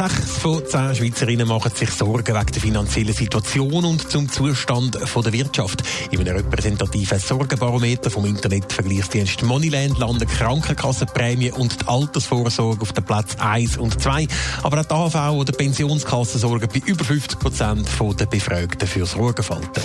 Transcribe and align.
Sechs 0.00 0.38
von 0.38 0.62
zehn 0.66 0.94
Schweizerinnen 0.94 1.46
machen 1.46 1.72
sich 1.74 1.90
Sorgen 1.90 2.34
wegen 2.34 2.52
der 2.52 2.62
finanziellen 2.62 3.12
Situation 3.12 3.84
und 3.84 4.10
zum 4.10 4.30
Zustand 4.32 4.94
der 4.94 5.32
Wirtschaft. 5.34 5.82
In 6.10 6.20
einem 6.20 6.36
repräsentativen 6.36 7.18
Sorgenbarometer 7.18 8.08
vom 8.08 8.24
Internetvergleichsdienst 8.24 9.42
Moneyland 9.42 9.98
landen 9.98 10.26
Krankenkassenprämien 10.26 11.52
und 11.52 11.82
die 11.82 11.86
Altersvorsorge 11.86 12.80
auf 12.80 12.94
den 12.94 13.04
Platz 13.04 13.36
1 13.38 13.76
und 13.76 14.00
2. 14.00 14.26
Aber 14.62 14.80
auch 14.80 14.86
die 14.86 15.18
AV 15.18 15.32
oder 15.34 15.52
Pensionskassen 15.52 16.40
sorgen 16.40 16.68
bei 16.72 16.80
über 16.86 17.04
50 17.04 17.38
Prozent 17.38 17.86
der 18.18 18.24
Befragten 18.24 18.88
für 18.88 19.04
Sorgenfalten. 19.04 19.82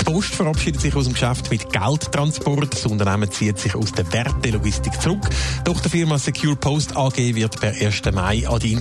Die 0.00 0.04
Post 0.04 0.34
verabschiedet 0.34 0.80
sich 0.80 0.96
aus 0.96 1.04
dem 1.04 1.12
Geschäft 1.12 1.48
mit 1.50 1.72
Geldtransport. 1.72 2.74
Das 2.74 2.86
Unternehmen 2.86 3.30
zieht 3.30 3.58
sich 3.58 3.76
aus 3.76 3.92
der 3.92 4.10
Wertelogistik 4.12 5.00
zurück. 5.00 5.28
Doch 5.64 5.80
die 5.80 5.88
Firma 5.90 6.18
Secure 6.18 6.56
Post 6.56 6.96
AG 6.96 7.16
wird 7.16 7.60
per 7.60 7.70
1. 7.70 8.02
Mai 8.12 8.48
an 8.48 8.58
die 8.58 8.72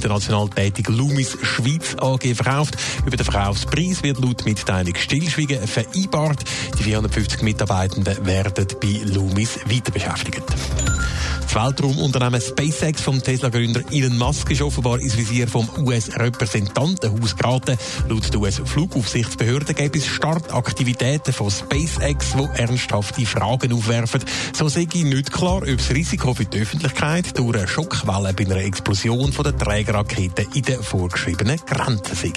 international 0.47 0.49
tätige 0.49 0.91
Loomis 0.91 1.37
Schweiz 1.41 1.95
AG 1.99 2.35
verkauft. 2.35 2.77
Über 3.05 3.17
den 3.17 3.25
Verkaufspreis 3.25 4.03
wird 4.03 4.19
laut 4.19 4.45
Mitteilung 4.45 4.95
Stillschweigen 4.95 5.67
vereinbart. 5.67 6.43
Die 6.79 6.83
450 6.83 7.41
Mitarbeitenden 7.41 8.26
werden 8.26 8.67
bei 8.81 9.01
Loomis 9.04 9.59
weiter 9.65 9.91
beschäftigt. 9.91 10.43
Weltraumunternehmen 11.58 12.40
SpaceX 12.40 13.02
vom 13.02 13.20
Tesla-Gründer 13.20 13.82
Elon 13.91 14.16
Musk 14.16 14.52
ist 14.52 14.62
offenbar 14.62 15.00
ins 15.00 15.18
Visier 15.18 15.48
vom 15.48 15.68
US-Repräsentantenhaus 15.80 17.36
geraten. 17.36 17.76
Laut 18.08 18.32
der 18.32 18.40
US-Flugaufsichtsbehörde 18.40 19.74
gäbe 19.74 19.98
es 19.98 20.05
Startaktivitäten 20.05 21.34
von 21.34 21.50
SpaceX, 21.50 22.34
die 22.34 22.62
ernsthafte 22.62 23.26
Fragen 23.26 23.74
aufwerfen. 23.74 24.24
So 24.54 24.70
sei 24.70 24.88
nicht 24.94 25.32
klar, 25.32 25.63
ob 25.63 25.78
das 25.78 25.90
Risiko 25.90 26.35
für 26.35 26.46
die 26.46 26.60
Öffentlichkeit 26.60 27.35
durch 27.40 27.58
eine 27.58 27.68
Schockwelle 27.68 28.34
bei 28.34 28.46
einer 28.46 28.58
Explosion 28.58 29.34
von 29.34 29.44
der 29.44 29.58
Trägerrakete 29.58 30.46
in 30.54 30.62
der 30.62 30.84
vorgeschriebenen 30.84 31.60
Grenzen 31.66 32.16
sei. 32.16 32.34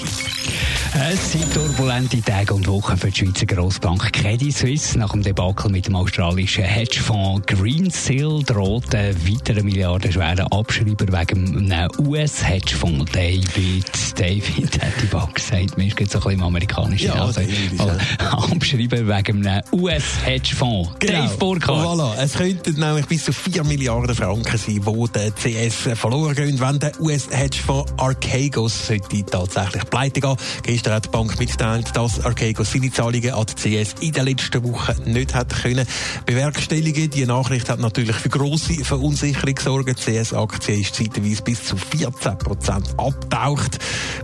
Es 1.13 1.33
sind 1.33 1.53
turbulente 1.53 2.23
Tage 2.23 2.55
und 2.55 2.67
Wochen 2.67 2.97
für 2.97 3.11
die 3.11 3.19
Schweizer 3.19 3.47
Grossbank 3.47 4.13
Credit 4.13 4.57
Suisse. 4.57 4.99
Nach 4.99 5.13
dem 5.13 5.23
Debakel 5.23 5.71
mit 5.71 5.87
dem 5.87 5.95
australischen 5.95 6.65
Hedgefonds 6.65 7.47
Greensill 7.47 8.43
droht 8.45 8.93
ein 9.11 9.29
weiterer 9.29 9.63
milliardenschwerer 9.63 10.47
Abschreiber 10.53 11.07
wegen 11.07 11.73
einem 11.73 11.89
US-Hedgefonds. 11.99 13.11
David, 13.13 14.19
David 14.19 14.83
hat 14.83 15.11
gesagt, 15.51 15.77
mir 15.77 15.87
ist 15.87 16.01
jetzt 16.01 16.15
ein 16.15 16.21
bisschen 16.21 16.39
im 16.39 16.43
amerikanischen 16.43 17.07
Ja, 17.07 17.15
Namen. 17.17 17.35
David, 17.35 17.79
ja. 17.79 18.29
Abschreiber 18.53 19.17
wegen 19.19 19.47
einem 19.47 19.63
US-Hedgefonds. 19.73 20.91
Dave 21.01 21.37
Burkhardt. 21.39 21.87
Voilà. 21.87 22.17
Es 22.23 22.35
könnten 22.35 22.79
nämlich 22.79 23.07
bis 23.07 23.25
zu 23.25 23.33
4 23.33 23.65
Milliarden 23.65 24.15
Franken 24.15 24.57
sein, 24.57 24.81
die 24.81 25.13
der 25.13 25.33
CS 25.33 25.99
verloren 25.99 26.35
gehen, 26.35 26.61
wenn 26.61 26.79
der 26.79 26.93
US-Hedgefonds 27.01 27.93
Archegos 27.99 28.87
sollte 28.87 29.25
tatsächlich 29.25 29.85
pleite 29.91 30.21
gehen. 30.21 30.37
Gestern 30.63 30.95
hat 30.95 31.07
die 31.07 31.11
Bank 31.11 31.39
mitgeteilt, 31.39 31.91
dass 31.95 32.25
Archegos 32.25 32.73
seine 32.73 32.91
Zahlungen 32.91 33.33
an 33.33 33.47
die 33.47 33.83
CS 33.85 33.95
in 34.01 34.13
der 34.13 34.25
letzten 34.25 34.63
Woche 34.65 34.97
nicht 35.05 35.35
hat 35.35 35.51
können 35.63 35.87
bewerkstelligen. 36.27 37.11
Die 37.11 37.27
Nachricht 37.27 37.69
hat 37.69 37.81
natürlich 37.81 38.17
für 38.17 38.29
grosse 38.29 38.85
Verunsicherung 38.85 39.55
gesorgt. 39.55 40.07
Die 40.07 40.13
CS-Aktie 40.13 40.81
ist 40.81 40.95
zeitweise 40.95 41.43
bis 41.43 41.65
zu 41.65 41.77
14 41.77 42.39
Prozent 42.39 42.89
abtaucht. 42.97 43.79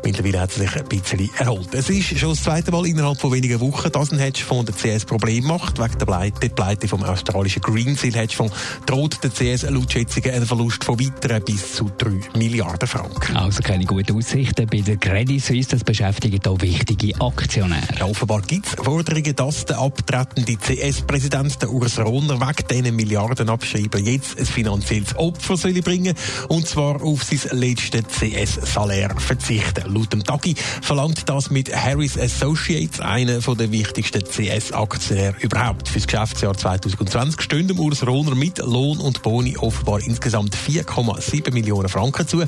Mittlerweile 0.05 0.41
hat 0.41 0.53
sie 0.53 0.61
sich 0.61 0.77
ein 0.77 0.84
bisschen 0.84 1.16
erholt. 1.38 1.75
Es 1.75 1.88
ist 1.91 2.19
schon 2.19 2.31
das 2.31 2.43
zweite 2.43 2.71
Mal 2.71 2.87
innerhalb 2.87 3.21
von 3.21 3.32
wenigen 3.32 3.60
Wochen, 3.60 3.91
dass 3.91 4.12
ein 4.12 4.19
Hedgefonds 4.19 4.72
der 4.72 4.97
CS 4.97 5.04
Problem 5.04 5.44
macht. 5.44 5.78
Wegen 5.78 5.99
der 5.99 6.06
Pleite, 6.06 6.49
Pleite 6.50 6.88
vom 6.88 7.03
australischen 7.03 7.62
Greensill 7.62 8.15
Hedgefonds 8.15 8.54
droht 8.87 9.19
der 9.22 9.31
CS 9.31 9.62
laut 9.71 9.93
Schätzungen 9.93 10.31
einen 10.31 10.47
Verlust 10.47 10.84
von 10.84 10.99
weiteren 11.00 11.43
bis 11.44 11.75
zu 11.75 11.91
3 11.97 12.38
Milliarden 12.38 12.88
Franken. 12.88 13.37
Also 13.37 13.62
keine 13.62 13.84
guten 13.84 14.16
Aussichten 14.16 14.66
bei 14.66 14.81
der 14.81 14.97
Credit 14.97 15.43
Suisse. 15.43 15.71
Das 15.71 15.84
beschäftigt 15.84 16.47
auch 16.47 16.60
wichtige 16.60 17.21
Aktionäre. 17.21 17.87
Ja, 17.99 18.06
offenbar 18.06 18.43
gibt 18.43 18.66
es 18.66 18.75
Forderungen, 18.75 19.34
dass 19.34 19.65
der 19.65 19.78
abtretende 19.78 20.56
CS-Präsident, 20.56 21.66
Urs 21.66 21.99
Rohner, 21.99 22.41
wegen 22.41 22.69
diesen 22.69 22.97
Milliardenabschreiber 22.97 23.99
jetzt 23.99 24.38
ein 24.38 24.47
finanzielles 24.47 25.16
Opfer 25.16 25.56
soll 25.56 25.81
bringen 25.82 26.15
und 26.49 26.66
zwar 26.66 27.03
auf 27.03 27.25
sein 27.25 27.59
letztes 27.59 28.05
CS-Salär 28.09 29.15
verzichten. 29.19 29.93
Laut 29.93 30.12
dem 30.12 30.25
Tagi 30.25 30.55
verlangt 30.82 31.06
das 31.15 31.50
mit 31.50 31.75
Harris 31.75 32.19
Associates, 32.19 33.00
einer 33.00 33.41
der 33.41 33.71
wichtigsten 33.71 34.22
CS-Aktionäre 34.25 35.37
überhaupt. 35.41 35.89
Für 35.89 35.99
das 35.99 36.06
Geschäftsjahr 36.06 36.56
2020 36.56 37.41
stehen 37.41 37.69
dem 37.69 37.78
Urs 37.78 38.06
Rohner 38.06 38.34
mit 38.34 38.59
Lohn 38.59 38.99
und 38.99 39.22
Boni 39.22 39.56
offenbar 39.56 40.00
insgesamt 40.00 40.56
4,7 40.56 41.53
Millionen 41.53 41.89
Franken 41.89 42.27
zu. 42.27 42.43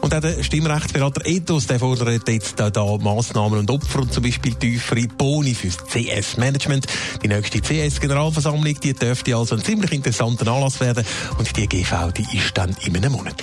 Und 0.00 0.14
auch 0.14 0.20
der 0.20 0.42
Stimmrechtsberater 0.42 1.26
Ethos, 1.26 1.66
der 1.66 1.78
fordert 1.78 2.28
jetzt 2.28 2.60
da, 2.60 2.70
da 2.70 2.84
Massnahmen 2.98 3.60
und 3.60 3.70
Opfer 3.70 4.00
und 4.00 4.12
zum 4.12 4.22
Beispiel 4.22 4.54
tiefere 4.54 5.08
Boni 5.08 5.54
fürs 5.54 5.78
CS-Management. 5.78 6.86
Die 7.22 7.28
nächste 7.28 7.60
CS-Generalversammlung, 7.60 8.78
die 8.80 8.94
dürfte 8.94 9.36
also 9.36 9.56
ein 9.56 9.64
ziemlich 9.64 9.92
interessanter 9.92 10.50
Anlass 10.52 10.80
werden 10.80 11.04
und 11.38 11.56
die 11.56 11.66
GV, 11.66 12.12
die 12.12 12.36
ist 12.36 12.56
dann 12.56 12.76
in 12.84 12.96
einem 12.96 13.12
Monat. 13.12 13.42